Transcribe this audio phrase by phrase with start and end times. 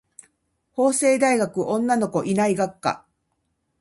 [0.71, 3.05] 法政大学女の子いない学科